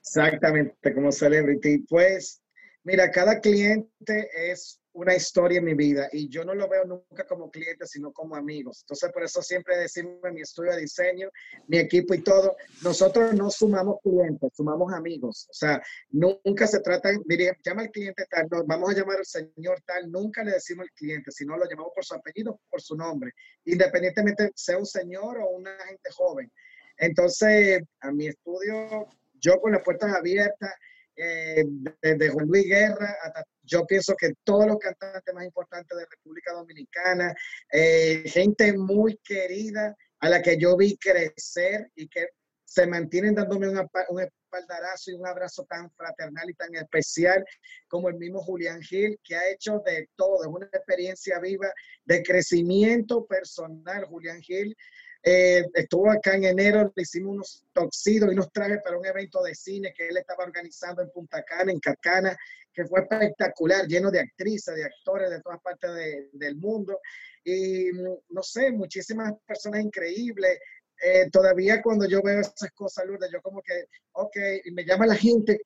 [0.00, 1.78] Exactamente, como celebrity.
[1.86, 2.40] Pues,
[2.82, 7.26] mira, cada cliente es una historia en mi vida y yo no lo veo nunca
[7.26, 8.82] como cliente, sino como amigos.
[8.82, 11.30] Entonces, por eso siempre decimos en mi estudio de diseño,
[11.66, 15.48] mi equipo y todo, nosotros no sumamos clientes, sumamos amigos.
[15.50, 19.26] O sea, nunca se trata, diría, llama al cliente tal, no, vamos a llamar al
[19.26, 22.96] señor tal, nunca le decimos al cliente, sino lo llamamos por su apellido, por su
[22.96, 23.32] nombre,
[23.64, 26.50] independientemente sea un señor o una gente joven.
[26.98, 29.08] Entonces, a mi estudio,
[29.40, 30.72] yo con las puertas abiertas,
[31.16, 31.64] eh,
[32.02, 36.52] desde Juan Luis Guerra hasta yo pienso que todos los cantantes más importantes de República
[36.52, 37.34] Dominicana,
[37.72, 42.28] eh, gente muy querida a la que yo vi crecer y que
[42.64, 47.44] se mantienen dándome un espaldarazo y un abrazo tan fraternal y tan especial
[47.88, 51.70] como el mismo Julián Gil, que ha hecho de todo, es una experiencia viva
[52.04, 54.04] de crecimiento personal.
[54.06, 54.76] Julián Gil
[55.26, 59.42] eh, estuvo acá en enero, le hicimos unos toxidos y unos trajes para un evento
[59.42, 62.36] de cine que él estaba organizando en Punta Cana, en Cacana,
[62.74, 65.90] que fue espectacular, lleno de actrices, de actores de todas partes
[66.32, 67.00] del mundo.
[67.42, 67.86] Y
[68.28, 70.58] no sé, muchísimas personas increíbles.
[71.02, 75.06] Eh, todavía cuando yo veo esas cosas, Lourdes, yo como que, ok, y me llama
[75.06, 75.58] la gente,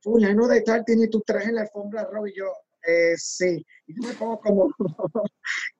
[0.00, 2.52] fulano de tal tiene tu traje en la alfombra roja y yo,
[2.86, 3.64] eh, sí.
[3.86, 4.74] Y yo me pongo como,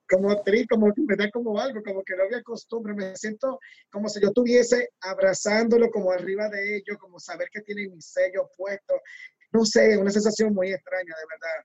[0.08, 3.58] como actriz, como me da como algo, como que no había costumbre, me siento
[3.90, 8.50] como si yo estuviese abrazándolo como arriba de ellos, como saber que tiene mi sello
[8.56, 8.94] puesto,
[9.52, 11.64] no sé, una sensación muy extraña, de verdad.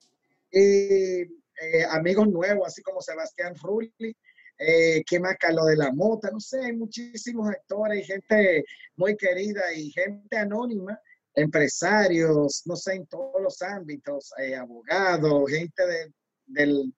[0.54, 4.16] Y eh, amigos nuevos, así como Sebastián Rulli,
[4.58, 8.64] eh, que más lo de la mota, no sé, hay muchísimos actores y gente
[8.96, 11.00] muy querida y gente anónima,
[11.34, 16.14] empresarios, no sé, en todos los ámbitos, eh, abogados, gente de,
[16.46, 16.94] del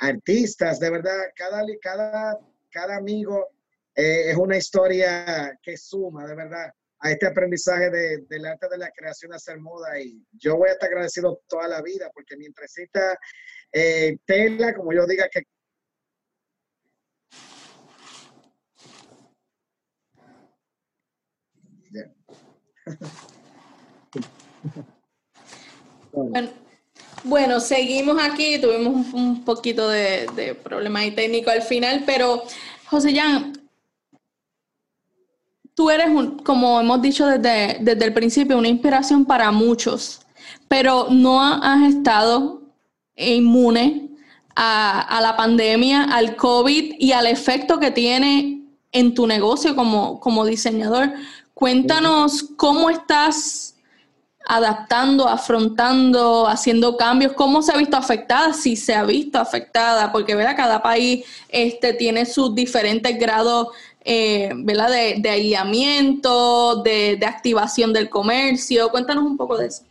[0.00, 2.38] artistas, de verdad, cada, cada,
[2.70, 3.48] cada amigo
[3.94, 8.78] eh, es una historia que suma, de verdad, a este aprendizaje de, del arte de
[8.78, 9.98] la creación de hacer moda.
[10.00, 13.18] Y yo voy a estar agradecido toda la vida porque mientras esta
[13.72, 15.42] eh, tela, como yo diga que...
[27.60, 32.42] seguimos aquí, tuvimos un, poquito de, de, problema ahí técnico al final, pero
[32.86, 33.52] José Jan,
[35.74, 40.20] tú eres, un, como hemos dicho desde, desde el principio, una inspiración para muchos,
[40.68, 42.62] pero no has estado
[43.16, 44.08] inmune
[44.54, 48.62] a, a, la pandemia, al COVID y al efecto que tiene
[48.92, 51.12] en tu negocio como, como diseñador.
[51.54, 53.75] Cuéntanos cómo estás
[54.46, 57.32] adaptando, afrontando, haciendo cambios?
[57.32, 58.52] ¿Cómo se ha visto afectada?
[58.52, 60.56] Si se ha visto afectada, porque ¿verdad?
[60.56, 63.68] cada país este, tiene sus diferentes grados
[64.08, 64.50] eh.
[64.54, 68.88] De, de aislamiento, de, de, activación del comercio.
[68.90, 69.82] Cuéntanos un poco de eso.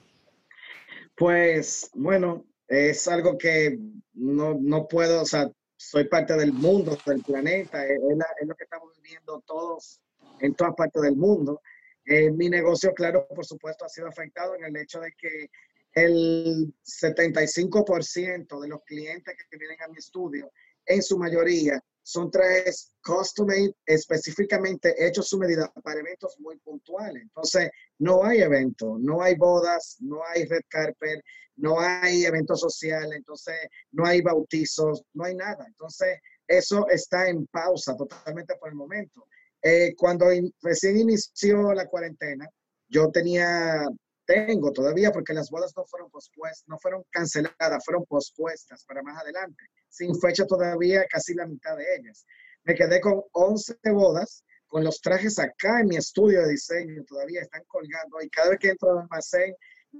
[1.17, 3.77] Pues bueno, es algo que
[4.13, 7.99] no, no puedo, o sea, soy parte del mundo, del planeta, es
[8.47, 9.99] lo que estamos viviendo todos
[10.39, 11.61] en todas partes del mundo.
[12.05, 15.49] Eh, mi negocio, claro, por supuesto, ha sido afectado en el hecho de que
[15.93, 20.51] el 75% de los clientes que vienen a mi estudio,
[20.85, 27.23] en su mayoría, son trajes custom made, específicamente hechos su medida para eventos muy puntuales.
[27.23, 31.19] Entonces, no hay evento, no hay bodas, no hay red carpet,
[31.55, 33.55] no hay eventos sociales, entonces
[33.91, 35.65] no hay bautizos, no hay nada.
[35.67, 39.25] Entonces, eso está en pausa totalmente por el momento.
[39.67, 40.27] Eh, cuando
[40.61, 42.47] recién inició la cuarentena,
[42.87, 43.83] yo tenía,
[44.23, 49.19] tengo todavía, porque las bodas no fueron pospuestas, no fueron canceladas, fueron pospuestas para más
[49.23, 52.27] adelante, sin fecha todavía, casi la mitad de ellas.
[52.63, 57.41] Me quedé con 11 bodas, con los trajes acá en mi estudio de diseño, todavía
[57.41, 59.55] están colgando, y cada vez que entro al almacén,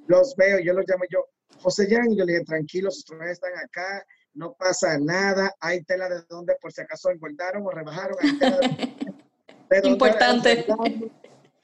[0.05, 1.25] los veo, yo los llamo yo,
[1.57, 5.83] José Jan, y yo le dije, tranquilos, sus trajes están acá, no pasa nada, hay
[5.85, 8.67] tela de donde por si acaso engordaron o rebajaron, hay tela de
[9.83, 10.65] Importante.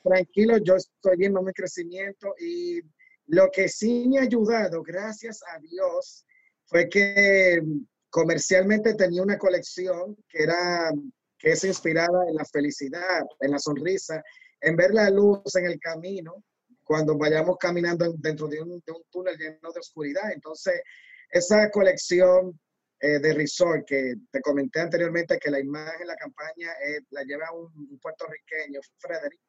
[0.03, 2.81] Tranquilo, yo estoy viendo mi crecimiento y
[3.27, 6.25] lo que sí me ha ayudado, gracias a Dios,
[6.65, 7.61] fue que
[8.09, 10.91] comercialmente tenía una colección que era
[11.37, 14.21] que es inspirada en la felicidad, en la sonrisa,
[14.59, 16.43] en ver la luz en el camino
[16.83, 20.31] cuando vayamos caminando dentro de un, de un túnel lleno de oscuridad.
[20.33, 20.81] Entonces,
[21.29, 22.59] esa colección
[23.01, 27.51] eh, de resort que te comenté anteriormente que la imagen, la campaña eh, la lleva
[27.51, 29.41] un, puertorriqueño, Frederick.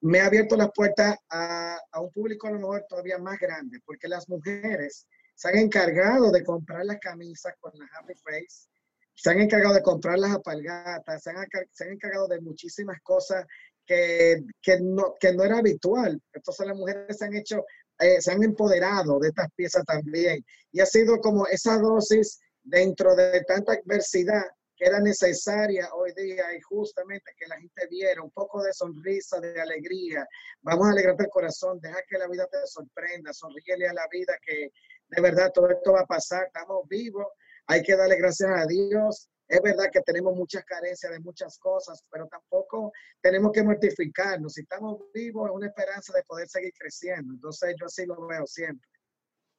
[0.00, 3.80] me ha abierto las puertas a, a, un público a lo mejor todavía más grande,
[3.84, 8.68] porque las mujeres se han encargado de comprar las camisas con la Happy Face,
[9.14, 13.44] se han encargado de comprar las apalgatas, se han, se han encargado de muchísimas cosas
[13.84, 16.20] que, que, no, que no era habitual.
[16.32, 17.64] Entonces las mujeres se han hecho,
[18.00, 20.44] eh, se han empoderado de estas piezas también.
[20.72, 24.42] Y ha sido como esa dosis dentro de tanta adversidad
[24.80, 29.38] que era necesaria hoy día y justamente que la gente viera un poco de sonrisa,
[29.38, 30.26] de alegría.
[30.62, 34.38] Vamos a alegrarte el corazón, deja que la vida te sorprenda, sonríele a la vida
[34.42, 34.70] que
[35.08, 37.26] de verdad todo esto va a pasar, estamos vivos,
[37.66, 39.28] hay que darle gracias a Dios.
[39.50, 44.52] Es verdad que tenemos muchas carencias de muchas cosas, pero tampoco tenemos que mortificarnos.
[44.52, 47.34] Si estamos vivos, es una esperanza de poder seguir creciendo.
[47.34, 48.88] Entonces yo así lo veo siempre.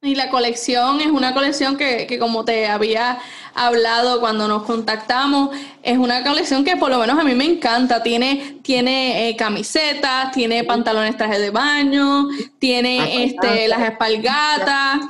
[0.04, 3.20] Y la colección es una colección que, que, como te había
[3.54, 8.02] hablado cuando nos contactamos, es una colección que por lo menos a mí me encanta.
[8.02, 15.02] Tiene, tiene eh, camisetas, tiene pantalones trajes de baño, tiene este, las espalgatas.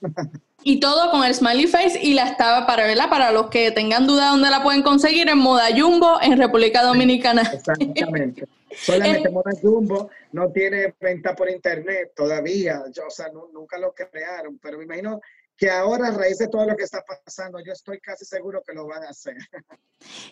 [0.62, 4.06] Y todo con el smiley face y la estaba para verla para los que tengan
[4.06, 7.42] duda dónde la pueden conseguir en Moda Jumbo en República Dominicana.
[7.42, 8.46] Exactamente.
[8.76, 14.58] Solamente Moda Jumbo no tiene venta por internet todavía, yo, o sea, nunca lo crearon,
[14.58, 15.20] pero me imagino
[15.56, 18.72] que ahora a raíz de todo lo que está pasando, yo estoy casi seguro que
[18.72, 19.36] lo van a hacer.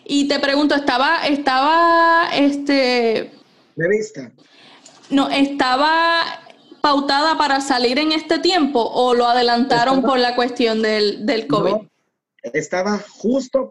[0.03, 3.31] Y te pregunto, estaba, estaba, este...
[3.75, 4.31] De vista.
[5.11, 6.23] No, estaba
[6.81, 11.89] pautada para salir en este tiempo o lo adelantaron por la cuestión del, del COVID?
[12.43, 13.69] estaba justo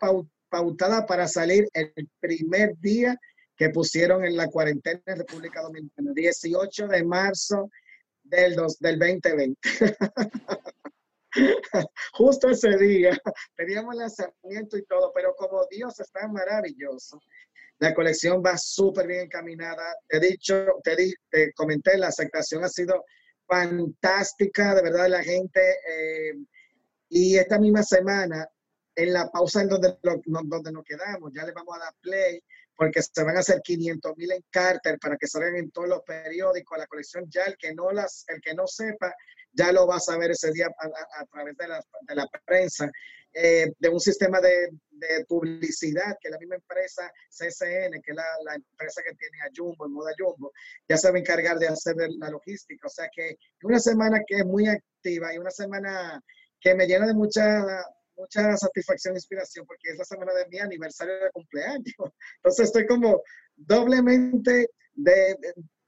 [0.48, 3.18] pautada para salir el primer día
[3.56, 7.70] que pusieron en la cuarentena en República Dominicana, 18 de marzo
[8.22, 9.58] del, dos, del 2020.
[12.12, 13.18] Justo ese día
[13.56, 17.20] teníamos lanzamiento y todo, pero como Dios está maravilloso,
[17.78, 19.94] la colección va súper bien encaminada.
[20.08, 23.04] Te he dicho, te, di, te comenté, la aceptación ha sido
[23.46, 25.60] fantástica, de verdad, la gente.
[25.60, 26.34] Eh,
[27.08, 28.46] y esta misma semana,
[28.94, 32.42] en la pausa en donde, donde nos quedamos, ya le vamos a dar play
[32.78, 36.02] porque se van a hacer 500 mil en Carter para que salgan en todos los
[36.02, 39.12] periódicos, la colección ya, el que no, las, el que no sepa,
[39.52, 42.88] ya lo va a saber ese día a, través de la, de la prensa,
[43.32, 48.24] eh, de un sistema de, de, publicidad que la misma empresa CCN, que es la,
[48.44, 50.52] la, empresa que tiene a Jumbo, en moda Jumbo,
[50.88, 52.86] ya se va a encargar de hacer la logística.
[52.86, 56.20] O sea que una semana que es muy activa y una semana
[56.60, 57.64] que me llena de mucha
[58.18, 61.84] mucha satisfacción e inspiración porque es la semana de mi aniversario de cumpleaños.
[62.36, 63.22] Entonces estoy como
[63.56, 65.36] doblemente de,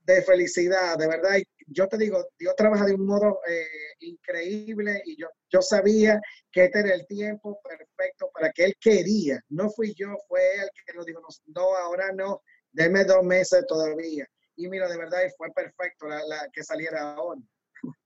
[0.04, 1.38] de, felicidad, de verdad.
[1.38, 3.64] Y yo te digo, Dios trabaja de un modo eh,
[4.00, 9.40] increíble y yo, yo sabía que este era el tiempo perfecto para que Él quería.
[9.48, 11.20] No fui yo, fue Él que nos dijo,
[11.54, 14.26] no, ahora no, deme dos meses todavía.
[14.56, 17.40] Y mira, de verdad, fue perfecto la, la que saliera ahora.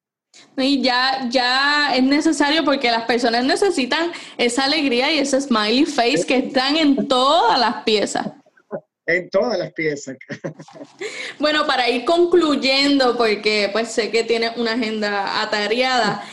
[0.56, 6.26] Y ya, ya es necesario porque las personas necesitan esa alegría y ese smiley face
[6.26, 8.32] que están en todas las piezas.
[9.06, 10.16] En todas las piezas.
[11.38, 16.24] Bueno, para ir concluyendo, porque pues sé que tienes una agenda atareada,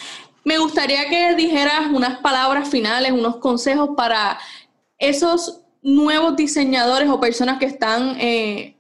[0.43, 4.39] me gustaría que dijeras unas palabras finales, unos consejos para
[4.97, 8.75] esos nuevos diseñadores o personas que están eh,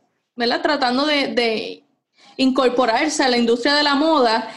[0.63, 1.83] tratando de, de
[2.37, 4.49] incorporarse a la industria de la moda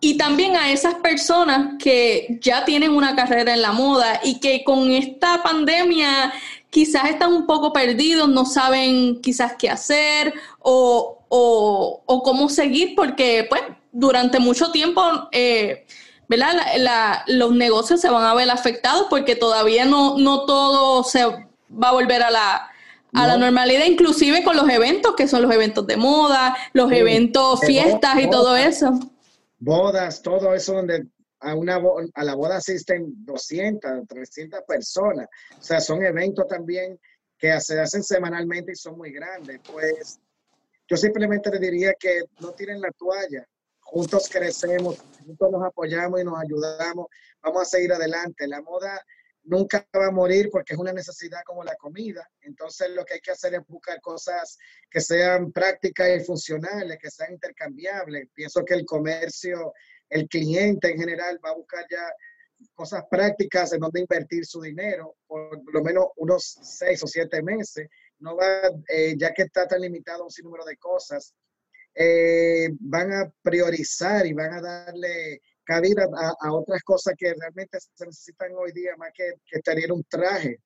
[0.00, 4.62] y también a esas personas que ya tienen una carrera en la moda y que
[4.64, 6.32] con esta pandemia
[6.70, 13.46] quizás están un poco perdidos, no saben quizás qué hacer o, o, cómo seguir, porque
[13.48, 15.02] pues durante mucho tiempo,
[15.32, 15.86] eh,
[16.28, 16.56] ¿verdad?
[17.26, 21.92] los negocios se van a ver afectados porque todavía no, no todo se va a
[21.92, 22.70] volver a la,
[23.14, 27.60] a la normalidad, inclusive con los eventos, que son los eventos de moda, los eventos,
[27.60, 28.98] fiestas y todo eso.
[29.58, 31.06] Bodas, todo eso donde
[31.40, 31.80] a, una,
[32.14, 35.28] a la boda asisten 200, 300 personas.
[35.58, 36.98] O sea, son eventos también
[37.38, 39.60] que se hacen semanalmente y son muy grandes.
[39.70, 40.18] Pues
[40.88, 43.46] yo simplemente le diría que no tiren la toalla.
[43.80, 47.06] Juntos crecemos, juntos nos apoyamos y nos ayudamos.
[47.42, 48.46] Vamos a seguir adelante.
[48.46, 49.00] La moda
[49.44, 52.28] nunca va a morir porque es una necesidad como la comida.
[52.40, 54.58] Entonces lo que hay que hacer es buscar cosas
[54.90, 58.28] que sean prácticas y funcionales, que sean intercambiables.
[58.34, 59.72] Pienso que el comercio,
[60.10, 62.10] el cliente en general va a buscar ya
[62.74, 67.88] cosas prácticas en donde invertir su dinero por lo menos unos seis o siete meses.
[68.18, 71.34] No va, eh, ya que está tan limitado un sinnúmero de cosas,
[71.94, 76.08] eh, van a priorizar y van a darle cabida
[76.40, 80.58] a, otras cosas que realmente se necesitan hoy día más que, que tener un traje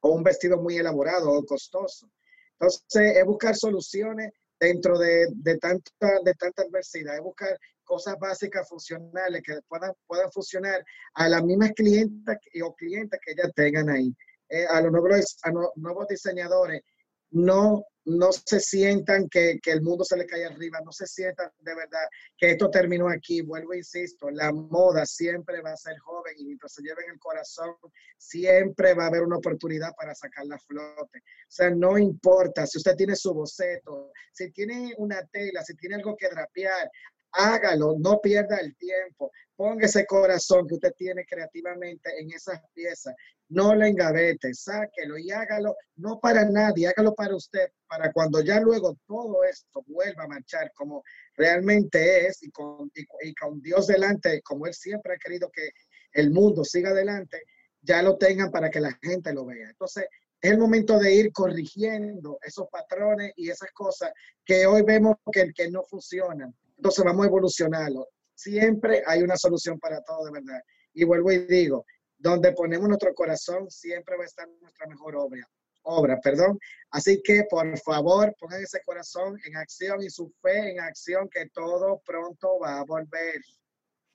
[0.00, 2.10] o un vestido muy elaborado o costoso.
[2.52, 5.90] Entonces, es buscar soluciones dentro de, de, tanta,
[6.24, 10.84] de tanta adversidad, es buscar cosas básicas funcionales que puedan, puedan funcionar
[11.14, 14.14] a las mismas clientas o clientes que ellas tengan ahí.
[14.48, 16.82] Eh, a los nuevos, a los nuevos diseñadores,
[17.30, 21.50] no, no se sientan que, que, el mundo se le cae arriba, no se sientan
[21.58, 22.06] de verdad
[22.36, 23.42] que esto terminó aquí.
[23.42, 27.18] Vuelvo e insisto, la moda siempre va a ser joven y mientras se lleven el
[27.18, 27.74] corazón,
[28.16, 31.18] siempre va a haber una oportunidad para sacar la flote.
[31.18, 35.96] O sea, no importa si usted tiene su boceto, si tiene una tela, si tiene
[35.96, 36.88] algo que drapear,
[37.32, 43.14] hágalo, no pierda el tiempo, ponga ese corazón que usted tiene creativamente en esas piezas,
[43.48, 48.60] no le engavete, sáquelo y hágalo, no para nadie, hágalo para usted, para cuando ya
[48.60, 51.02] luego todo esto vuelva a marchar como
[51.36, 55.70] realmente es y con, y, con Dios delante, como Él siempre ha querido que
[56.12, 57.42] el mundo siga adelante,
[57.82, 59.68] ya lo tengan para que la gente lo vea.
[59.70, 60.06] Entonces,
[60.40, 64.12] es el momento de ir corrigiendo esos patrones y esas cosas
[64.44, 68.08] que hoy vemos que, que no funcionan entonces vamos a evolucionarlo.
[68.34, 70.60] Siempre hay una solución para todo, de verdad.
[70.92, 71.84] Y vuelvo y digo,
[72.18, 75.46] donde ponemos nuestro corazón, siempre va a estar nuestra mejor obra.
[75.82, 76.58] Obra, perdón.
[76.90, 81.48] Así que por favor, pongan ese corazón en acción y su fe en acción, que
[81.50, 83.40] todo pronto va a volver.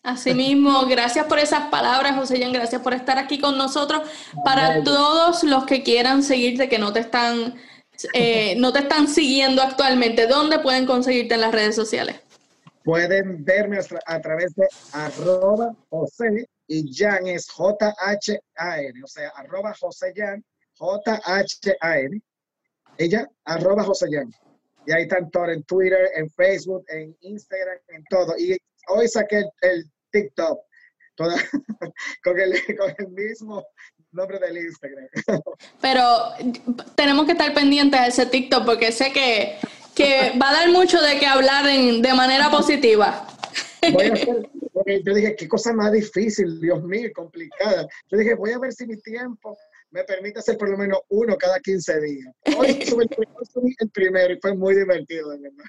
[0.04, 4.02] Asimismo, gracias por esas palabras, José Jan, gracias por estar aquí con nosotros.
[4.44, 7.56] Para todos los que quieran seguirte, que no te están,
[8.14, 12.21] eh, no te están siguiendo actualmente, ¿dónde pueden conseguirte en las redes sociales?
[12.84, 20.14] Pueden verme a, través de arroba José y Jan es J-H-A-N, o sea, arroba José
[20.16, 20.44] Jan,
[20.78, 22.22] J-H-A-N.
[22.98, 24.32] Ella, arroba José Jan.
[24.88, 28.36] Y ahí están todos en Twitter, en Facebook, en Instagram, en todo.
[28.38, 28.58] Y
[28.88, 30.60] hoy saqué el, TikTok
[32.24, 33.64] con, el, con el mismo
[34.12, 35.08] nombre del Instagram.
[35.82, 36.02] Pero
[36.96, 39.58] tenemos que estar pendientes de ese TikTok porque sé que
[40.02, 43.28] que va a dar mucho de qué hablar de manera positiva.
[43.82, 47.88] yo dije, qué cosa más difícil, Dios mío, complicada.
[48.10, 49.58] Yo dije, voy a ver si mi tiempo
[49.92, 52.34] me permite hacer por lo menos uno cada 15 días.
[52.58, 55.66] Hoy subí el, primero y fue muy divertido, de verdad.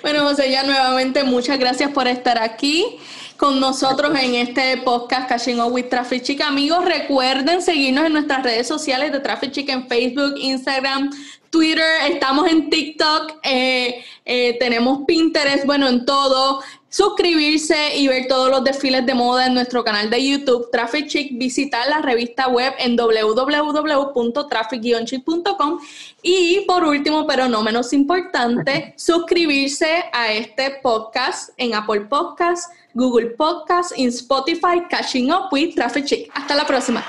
[0.00, 2.98] Bueno, José, ya nuevamente muchas gracias por estar aquí
[3.36, 6.40] con nosotros en este podcast Cashing Up with Traffic Chic.
[6.40, 11.10] Amigos, recuerden seguirnos en nuestras redes sociales de Traffic Chic en Facebook, Instagram,
[11.50, 16.62] Twitter, estamos en TikTok, eh, eh, tenemos Pinterest, bueno, en todo.
[16.88, 21.38] Suscribirse y ver todos los desfiles de moda en nuestro canal de YouTube, Traffic Chic,
[21.38, 25.78] visitar la revista web en www.traffic-chic.com
[26.22, 33.30] y por último, pero no menos importante, suscribirse a este podcast en Apple Podcasts, Google
[33.30, 36.28] Podcasts, en Spotify, Catching Up with Traffic Chic.
[36.34, 37.04] Hasta la próxima.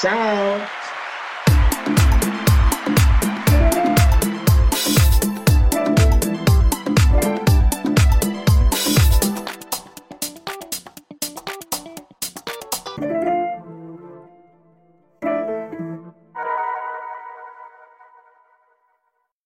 [0.00, 0.77] Chao.